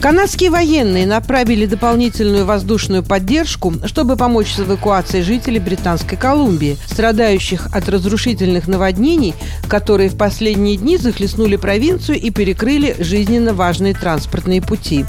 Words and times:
Канадские 0.00 0.48
военные 0.48 1.06
направили 1.06 1.66
дополнительную 1.66 2.46
воздушную 2.46 3.02
поддержку, 3.02 3.74
чтобы 3.84 4.16
помочь 4.16 4.54
с 4.54 4.60
эвакуацией 4.60 5.22
жителей 5.22 5.58
Британской 5.58 6.16
Колумбии, 6.16 6.78
страдающих 6.86 7.66
от 7.70 7.86
разрушительных 7.86 8.66
наводнений, 8.66 9.34
которые 9.68 10.08
в 10.08 10.16
последние 10.16 10.78
дни 10.78 10.96
захлестнули 10.96 11.56
провинцию 11.56 12.18
и 12.18 12.30
перекрыли 12.30 12.96
жизненно 12.98 13.52
важные 13.52 13.92
транспортные 13.92 14.62
пути. 14.62 15.04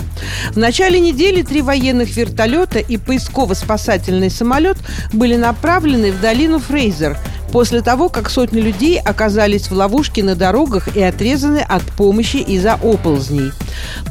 В 0.52 0.58
начале 0.58 1.00
недели 1.00 1.42
три 1.42 1.62
военных 1.62 2.18
вертолета 2.18 2.80
и 2.80 2.98
поисково-спасательный 2.98 4.30
самолет 4.30 4.78
были 5.14 5.38
направлены 5.38 6.12
в 6.12 6.20
долину 6.20 6.60
Фрейзер– 6.60 7.18
после 7.52 7.82
того, 7.82 8.10
как 8.10 8.30
сотни 8.30 8.60
людей 8.60 9.00
оказались 9.00 9.70
в 9.70 9.74
ловушке 9.74 10.24
на 10.24 10.36
дорогах 10.36 10.96
и 10.96 11.02
отрезаны 11.02 11.60
от 11.60 11.84
помощи 11.84 12.38
из-за 12.38 12.74
оползней. 12.74 13.52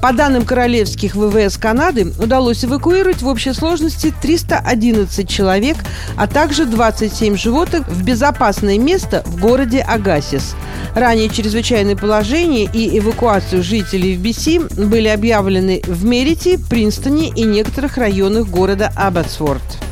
По 0.03 0.13
данным 0.13 0.45
королевских 0.45 1.15
ВВС 1.15 1.57
Канады, 1.57 2.13
удалось 2.19 2.65
эвакуировать 2.65 3.23
в 3.23 3.29
общей 3.29 3.53
сложности 3.53 4.13
311 4.23 5.29
человек, 5.29 5.77
а 6.17 6.27
также 6.27 6.67
27 6.67 7.37
животных 7.37 7.89
в 7.89 8.03
безопасное 8.03 8.79
место 8.79 9.23
в 9.27 9.41
городе 9.41 9.81
Агасис. 9.81 10.55
Ранее 10.95 11.29
чрезвычайное 11.29 11.97
положение 11.97 12.69
и 12.73 12.99
эвакуацию 12.99 13.63
жителей 13.63 14.17
в 14.17 14.23
BC 14.23 14.87
были 14.87 15.09
объявлены 15.09 15.83
в 15.87 16.05
Мерите, 16.05 16.59
Принстоне 16.59 17.29
и 17.29 17.45
некоторых 17.45 17.97
районах 17.97 18.49
города 18.49 18.93
Аббатсворт. 18.97 19.90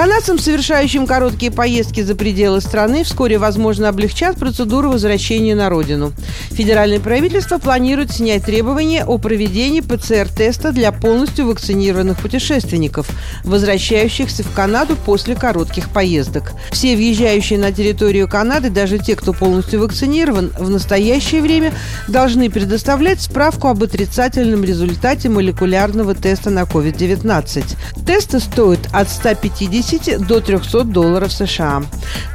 Канадцам, 0.00 0.38
совершающим 0.38 1.06
короткие 1.06 1.52
поездки 1.52 2.00
за 2.00 2.14
пределы 2.14 2.62
страны, 2.62 3.04
вскоре, 3.04 3.36
возможно, 3.36 3.90
облегчат 3.90 4.38
процедуру 4.38 4.92
возвращения 4.92 5.54
на 5.54 5.68
родину. 5.68 6.14
Федеральное 6.50 7.00
правительство 7.00 7.58
планирует 7.58 8.12
снять 8.12 8.44
требования 8.44 9.04
о 9.04 9.18
проведении 9.18 9.80
ПЦР-теста 9.80 10.72
для 10.72 10.92
полностью 10.92 11.46
вакцинированных 11.46 12.18
путешественников, 12.18 13.08
возвращающихся 13.44 14.42
в 14.42 14.52
Канаду 14.52 14.96
после 14.96 15.34
коротких 15.34 15.90
поездок. 15.90 16.52
Все 16.70 16.96
въезжающие 16.96 17.58
на 17.58 17.72
территорию 17.72 18.28
Канады, 18.28 18.70
даже 18.70 18.98
те, 18.98 19.16
кто 19.16 19.32
полностью 19.32 19.80
вакцинирован, 19.80 20.52
в 20.58 20.68
настоящее 20.68 21.42
время 21.42 21.72
должны 22.08 22.50
предоставлять 22.50 23.20
справку 23.20 23.68
об 23.68 23.82
отрицательном 23.82 24.64
результате 24.64 25.28
молекулярного 25.28 26.14
теста 26.14 26.50
на 26.50 26.62
COVID-19. 26.62 27.76
Тесты 28.06 28.40
стоят 28.40 28.80
от 28.92 29.08
150 29.08 29.40
150 29.60 30.26
до 30.26 30.40
300 30.40 30.84
долларов 30.84 31.32
США. 31.32 31.82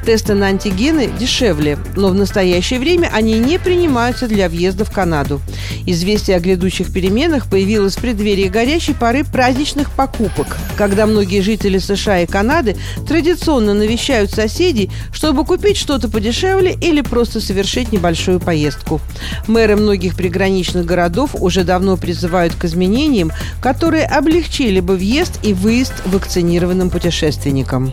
Тесты 0.06 0.36
на 0.36 0.48
антигены 0.48 1.08
дешевле, 1.08 1.80
но 1.96 2.10
в 2.10 2.14
настоящее 2.14 2.80
время 2.80 3.10
они 3.12 3.40
не 3.40 3.58
принимаются 3.58 4.28
для 4.28 4.50
въезда 4.50 4.86
в 4.86 4.92
Канаду. 4.92 5.42
Известие 5.88 6.38
о 6.38 6.40
грядущих 6.40 6.94
переменах 6.94 7.50
появилось 7.50 7.96
в 7.96 8.02
преддверии 8.02 8.48
горячей 8.48 8.94
поры 8.94 9.24
праздничных 9.24 9.90
покупок, 9.90 10.58
когда 10.78 11.08
многие 11.08 11.42
жители 11.42 11.80
США 11.80 12.20
и 12.20 12.28
Канады 12.28 12.78
традиционно 13.08 13.74
навещают 13.74 14.30
соседей, 14.30 14.92
чтобы 15.12 15.44
купить 15.44 15.76
что-то 15.76 16.08
подешевле 16.08 16.78
или 16.80 17.02
просто 17.02 17.42
совершить 17.42 17.92
небольшую 17.92 18.40
поездку. 18.40 19.02
Мэры 19.48 19.76
многих 19.76 20.16
приграничных 20.16 20.86
городов 20.86 21.32
уже 21.34 21.64
давно 21.64 21.98
призывают 21.98 22.54
к 22.54 22.66
изменениям, 22.66 23.32
которые 23.60 24.06
облегчили 24.06 24.82
бы 24.82 24.98
въезд 24.98 25.40
и 25.42 25.54
выезд 25.54 25.94
вакцинированным 26.06 26.92
путешественникам. 26.92 27.92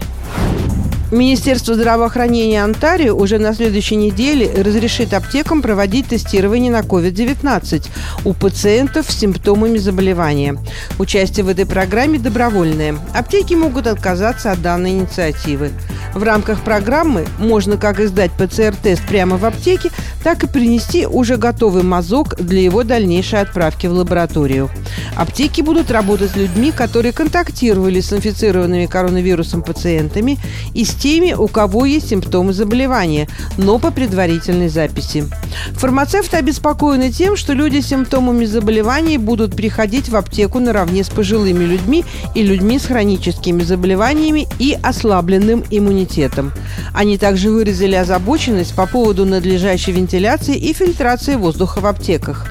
Министерство 1.12 1.74
здравоохранения 1.74 2.64
Онтарио 2.64 3.14
уже 3.14 3.38
на 3.38 3.52
следующей 3.52 3.96
неделе 3.96 4.50
разрешит 4.50 5.12
аптекам 5.12 5.60
проводить 5.60 6.06
тестирование 6.06 6.72
на 6.72 6.80
COVID-19 6.80 7.86
у 8.24 8.32
пациентов 8.32 9.10
с 9.10 9.18
симптомами 9.18 9.76
заболевания. 9.76 10.56
Участие 10.98 11.44
в 11.44 11.50
этой 11.50 11.66
программе 11.66 12.18
добровольное. 12.18 12.96
Аптеки 13.12 13.52
могут 13.52 13.88
отказаться 13.88 14.52
от 14.52 14.62
данной 14.62 14.92
инициативы. 14.92 15.72
В 16.14 16.22
рамках 16.22 16.62
программы 16.62 17.26
можно 17.38 17.76
как 17.76 18.00
издать 18.00 18.30
ПЦР-тест 18.32 19.02
прямо 19.06 19.36
в 19.36 19.44
аптеке, 19.44 19.90
так 20.22 20.44
и 20.44 20.46
принести 20.46 21.06
уже 21.06 21.36
готовый 21.36 21.82
мазок 21.82 22.36
для 22.36 22.60
его 22.60 22.84
дальнейшей 22.84 23.40
отправки 23.40 23.86
в 23.86 23.92
лабораторию. 23.92 24.70
Аптеки 25.16 25.62
будут 25.62 25.90
работать 25.90 26.30
с 26.32 26.36
людьми, 26.36 26.70
которые 26.70 27.12
контактировали 27.12 28.00
с 28.00 28.12
инфицированными 28.12 28.86
коронавирусом 28.86 29.62
пациентами 29.62 30.38
и 30.74 30.84
с 30.84 30.94
теми, 31.02 31.32
у 31.32 31.48
кого 31.48 31.84
есть 31.84 32.10
симптомы 32.10 32.52
заболевания, 32.52 33.28
но 33.58 33.80
по 33.80 33.90
предварительной 33.90 34.68
записи. 34.68 35.24
Фармацевты 35.72 36.36
обеспокоены 36.36 37.10
тем, 37.10 37.36
что 37.36 37.54
люди 37.54 37.80
с 37.80 37.88
симптомами 37.88 38.44
заболеваний 38.44 39.18
будут 39.18 39.56
приходить 39.56 40.08
в 40.08 40.16
аптеку 40.16 40.60
наравне 40.60 41.02
с 41.02 41.08
пожилыми 41.08 41.64
людьми 41.64 42.04
и 42.36 42.42
людьми 42.42 42.78
с 42.78 42.86
хроническими 42.86 43.62
заболеваниями 43.62 44.46
и 44.60 44.78
ослабленным 44.80 45.64
иммунитетом. 45.70 46.52
Они 46.94 47.18
также 47.18 47.50
выразили 47.50 47.96
озабоченность 47.96 48.76
по 48.76 48.86
поводу 48.86 49.26
надлежащей 49.26 49.92
вентиляции 49.92 50.56
и 50.56 50.72
фильтрации 50.72 51.34
воздуха 51.34 51.80
в 51.80 51.86
аптеках. 51.86 52.46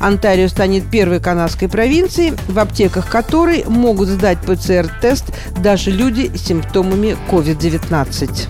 Онтарио 0.00 0.48
станет 0.48 0.90
первой 0.90 1.20
канадской 1.20 1.68
провинцией, 1.68 2.34
в 2.48 2.58
аптеках 2.58 3.08
которой 3.08 3.64
могут 3.66 4.08
сдать 4.08 4.38
ПЦР-тест 4.38 5.26
даже 5.58 5.90
люди 5.90 6.30
с 6.34 6.40
симптомами 6.46 7.16
COVID-19. 7.30 8.48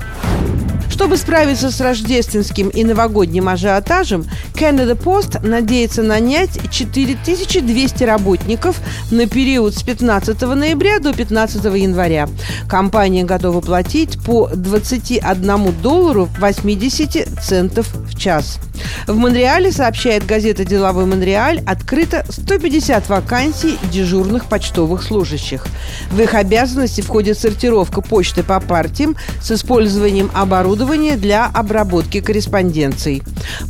Чтобы 1.01 1.17
справиться 1.17 1.71
с 1.71 1.81
рождественским 1.81 2.69
и 2.69 2.85
новогодним 2.85 3.49
ажиотажем, 3.49 4.27
Canada 4.53 4.95
Post 4.95 5.45
надеется 5.47 6.03
нанять 6.03 6.61
4200 6.71 8.05
работников 8.05 8.79
на 9.11 9.27
период 9.27 9.75
с 9.75 9.83
15 9.83 10.39
ноября 10.43 10.99
до 10.99 11.15
15 11.15 11.65
января. 11.65 12.29
Компания 12.69 13.25
готова 13.25 13.63
платить 13.63 14.23
по 14.23 14.49
21 14.49 15.73
доллару 15.81 16.29
80 16.39 17.41
центов 17.43 17.89
в 17.95 18.19
час. 18.19 18.59
В 19.07 19.17
Монреале, 19.17 19.73
сообщает 19.73 20.27
газета 20.27 20.65
«Деловой 20.65 21.07
Монреаль», 21.07 21.63
открыто 21.67 22.25
150 22.29 23.09
вакансий 23.09 23.79
дежурных 23.91 24.47
почтовых 24.47 25.03
служащих. 25.03 25.67
В 26.11 26.21
их 26.21 26.35
обязанности 26.35 27.01
входит 27.01 27.39
сортировка 27.39 28.03
почты 28.03 28.43
по 28.43 28.61
партиям 28.61 29.17
с 29.43 29.51
использованием 29.51 30.31
оборудования 30.35 31.17
для 31.17 31.47
обработки 31.47 32.21
корреспонденций. 32.21 33.23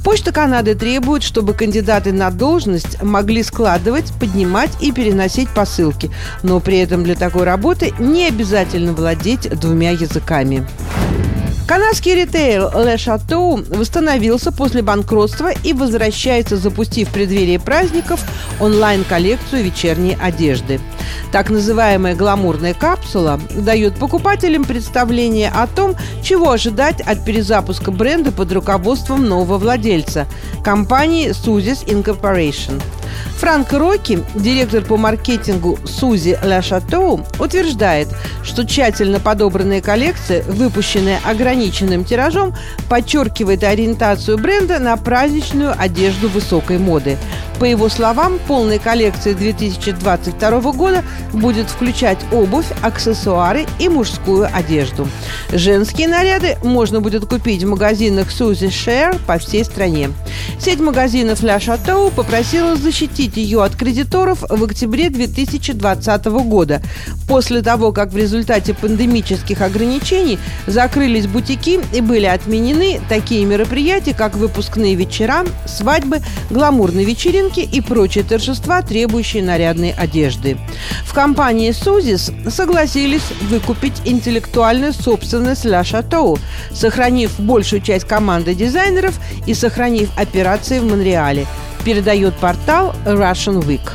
Почта 0.04 0.32
Канады 0.32 0.74
требует, 0.74 1.22
чтобы 1.22 1.54
кандидаты 1.54 2.12
на 2.12 2.30
должность 2.30 3.02
могли 3.02 3.42
складывать, 3.42 4.12
поднимать 4.18 4.70
и 4.80 4.92
переносить 4.92 5.48
посылки, 5.50 6.10
но 6.42 6.60
при 6.60 6.78
этом 6.78 7.04
для 7.04 7.14
такой 7.14 7.44
работы 7.44 7.92
не 7.98 8.26
обязательно 8.26 8.92
владеть 8.92 9.48
двумя 9.58 9.90
языками. 9.90 10.66
Канадский 11.70 12.16
ритейл 12.16 12.66
Le 12.66 12.96
Chateau 12.96 13.64
восстановился 13.76 14.50
после 14.50 14.82
банкротства 14.82 15.52
и 15.52 15.72
возвращается, 15.72 16.56
запустив 16.56 17.08
в 17.08 17.12
преддверии 17.12 17.58
праздников 17.58 18.24
онлайн-коллекцию 18.58 19.62
вечерней 19.62 20.18
одежды. 20.20 20.80
Так 21.30 21.48
называемая 21.48 22.16
гламурная 22.16 22.74
капсула 22.74 23.38
дает 23.54 23.94
покупателям 23.94 24.64
представление 24.64 25.48
о 25.48 25.68
том, 25.68 25.94
чего 26.24 26.50
ожидать 26.50 27.00
от 27.02 27.24
перезапуска 27.24 27.92
бренда 27.92 28.32
под 28.32 28.50
руководством 28.50 29.28
нового 29.28 29.56
владельца– 29.56 30.26
компании 30.64 31.28
Suzis 31.28 31.86
Incorporation– 31.86 32.82
Франк 33.38 33.72
Рокки, 33.72 34.22
директор 34.34 34.82
по 34.84 34.96
маркетингу 34.96 35.78
Сузи 35.84 36.38
Ля 36.42 36.60
Шатоу, 36.62 37.24
утверждает, 37.38 38.08
что 38.42 38.66
тщательно 38.66 39.18
подобранная 39.18 39.80
коллекция, 39.80 40.42
выпущенная 40.42 41.20
ограниченным 41.24 42.04
тиражом, 42.04 42.54
подчеркивает 42.88 43.64
ориентацию 43.64 44.36
бренда 44.38 44.78
на 44.78 44.96
праздничную 44.96 45.74
одежду 45.76 46.28
высокой 46.28 46.78
моды. 46.78 47.16
По 47.60 47.64
его 47.64 47.90
словам, 47.90 48.38
полная 48.48 48.78
коллекция 48.78 49.34
2022 49.34 50.72
года 50.72 51.04
будет 51.34 51.68
включать 51.68 52.16
обувь, 52.32 52.64
аксессуары 52.80 53.66
и 53.78 53.90
мужскую 53.90 54.48
одежду. 54.50 55.06
Женские 55.52 56.08
наряды 56.08 56.56
можно 56.64 57.02
будет 57.02 57.26
купить 57.26 57.62
в 57.62 57.68
магазинах 57.68 58.28
Suzy 58.28 58.68
Share 58.68 59.20
по 59.26 59.36
всей 59.36 59.62
стране. 59.66 60.08
Сеть 60.58 60.80
магазинов 60.80 61.42
La 61.42 61.58
Chateau 61.58 62.10
попросила 62.10 62.76
защитить 62.76 63.36
ее 63.36 63.62
от 63.62 63.76
кредиторов 63.76 64.42
в 64.48 64.64
октябре 64.64 65.10
2020 65.10 66.24
года, 66.24 66.80
после 67.28 67.60
того, 67.60 67.92
как 67.92 68.10
в 68.10 68.16
результате 68.16 68.72
пандемических 68.72 69.60
ограничений 69.60 70.38
закрылись 70.66 71.26
бутики 71.26 71.78
и 71.92 72.00
были 72.00 72.24
отменены 72.24 73.02
такие 73.10 73.44
мероприятия, 73.44 74.14
как 74.14 74.34
выпускные 74.34 74.94
вечера, 74.94 75.44
свадьбы, 75.66 76.20
гламурные 76.48 77.04
вечеринки 77.04 77.49
и 77.58 77.80
прочие 77.80 78.22
торжества, 78.22 78.82
требующие 78.82 79.42
нарядной 79.42 79.90
одежды. 79.90 80.56
В 81.04 81.12
компании 81.12 81.72
Сузис 81.72 82.30
согласились 82.48 83.30
выкупить 83.48 84.00
интеллектуальную 84.04 84.92
собственность 84.92 85.64
La 85.64 85.82
Chateau, 85.82 86.38
сохранив 86.72 87.38
большую 87.40 87.82
часть 87.82 88.06
команды 88.06 88.54
дизайнеров 88.54 89.18
и 89.46 89.54
сохранив 89.54 90.08
операции 90.16 90.78
в 90.78 90.84
Монреале, 90.84 91.46
передает 91.84 92.36
портал 92.36 92.94
Russian 93.04 93.60
Week. 93.64 93.90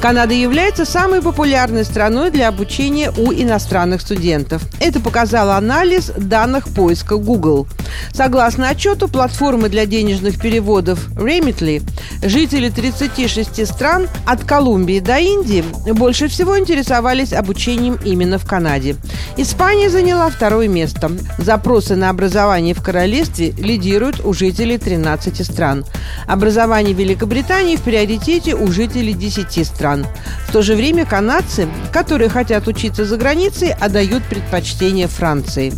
Канада 0.00 0.32
является 0.32 0.86
самой 0.86 1.20
популярной 1.20 1.84
страной 1.84 2.30
для 2.30 2.48
обучения 2.48 3.12
у 3.18 3.34
иностранных 3.34 4.00
студентов. 4.00 4.62
Это 4.80 4.98
показал 4.98 5.50
анализ 5.50 6.10
данных 6.16 6.68
поиска 6.68 7.16
Google. 7.16 7.66
Согласно 8.12 8.68
отчету 8.68 9.08
платформы 9.08 9.68
для 9.68 9.86
денежных 9.86 10.40
переводов 10.40 11.08
Remitly, 11.16 11.82
жители 12.22 12.68
36 12.68 13.66
стран 13.66 14.08
от 14.26 14.44
Колумбии 14.44 15.00
до 15.00 15.18
Индии 15.18 15.64
больше 15.92 16.28
всего 16.28 16.58
интересовались 16.58 17.32
обучением 17.32 17.98
именно 18.04 18.38
в 18.38 18.46
Канаде. 18.46 18.96
Испания 19.36 19.90
заняла 19.90 20.28
второе 20.28 20.68
место. 20.68 21.10
Запросы 21.38 21.96
на 21.96 22.10
образование 22.10 22.74
в 22.74 22.82
королевстве 22.82 23.52
лидируют 23.52 24.20
у 24.24 24.32
жителей 24.32 24.78
13 24.78 25.44
стран. 25.44 25.84
Образование 26.26 26.94
Великобритании 26.94 27.76
в 27.76 27.82
приоритете 27.82 28.54
у 28.54 28.70
жителей 28.72 29.14
10 29.14 29.66
стран. 29.66 30.06
В 30.46 30.52
то 30.52 30.62
же 30.62 30.74
время 30.74 31.06
канадцы, 31.06 31.68
которые 31.92 32.28
хотят 32.28 32.66
учиться 32.66 33.04
за 33.04 33.16
границей, 33.16 33.72
отдают 33.72 34.24
предпочтение 34.24 35.06
Франции. 35.06 35.72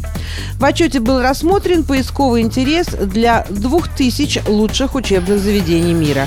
В 0.58 0.64
отчете 0.64 1.00
был 1.00 1.20
рассмотрен 1.20 1.84
поисковый 2.02 2.42
интерес 2.42 2.88
для 2.88 3.46
2000 3.48 4.48
лучших 4.48 4.96
учебных 4.96 5.38
заведений 5.38 5.94
мира. 5.94 6.26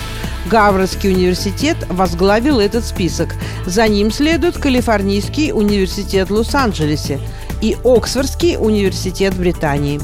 Гавардский 0.49 1.11
университет 1.11 1.75
возглавил 1.89 2.61
этот 2.61 2.85
список. 2.85 3.35
За 3.65 3.85
ним 3.89 4.09
следует 4.09 4.57
Калифорнийский 4.57 5.51
университет 5.51 6.29
в 6.29 6.33
Лос-Анджелесе 6.33 7.19
и 7.61 7.75
Оксфордский 7.83 8.55
университет 8.57 9.35
Британии. 9.35 9.99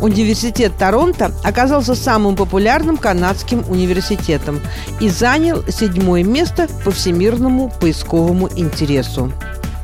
Университет 0.00 0.72
Торонто 0.78 1.32
оказался 1.42 1.96
самым 1.96 2.36
популярным 2.36 2.96
канадским 2.96 3.64
университетом 3.68 4.60
и 5.00 5.08
занял 5.08 5.64
седьмое 5.68 6.22
место 6.22 6.68
по 6.84 6.92
всемирному 6.92 7.72
поисковому 7.80 8.48
интересу. 8.54 9.32